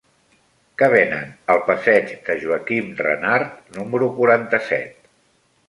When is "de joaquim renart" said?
2.31-3.55